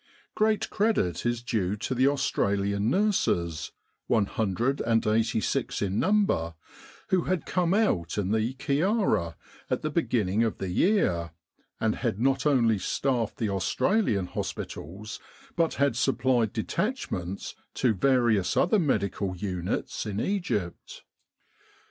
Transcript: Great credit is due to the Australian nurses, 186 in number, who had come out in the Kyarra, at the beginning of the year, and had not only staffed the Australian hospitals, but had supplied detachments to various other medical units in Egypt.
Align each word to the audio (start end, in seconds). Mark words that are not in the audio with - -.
Great 0.33 0.67
credit 0.71 1.27
is 1.27 1.43
due 1.43 1.75
to 1.77 1.93
the 1.93 2.07
Australian 2.07 2.89
nurses, 2.89 3.71
186 4.07 5.79
in 5.83 5.99
number, 5.99 6.55
who 7.09 7.25
had 7.25 7.45
come 7.45 7.71
out 7.71 8.17
in 8.17 8.31
the 8.31 8.55
Kyarra, 8.55 9.35
at 9.69 9.83
the 9.83 9.91
beginning 9.91 10.41
of 10.41 10.57
the 10.57 10.69
year, 10.69 11.33
and 11.79 11.97
had 11.97 12.19
not 12.19 12.47
only 12.47 12.79
staffed 12.79 13.37
the 13.37 13.49
Australian 13.51 14.25
hospitals, 14.25 15.19
but 15.55 15.75
had 15.75 15.95
supplied 15.95 16.51
detachments 16.51 17.53
to 17.75 17.93
various 17.93 18.57
other 18.57 18.79
medical 18.79 19.35
units 19.37 20.07
in 20.07 20.19
Egypt. 20.19 21.03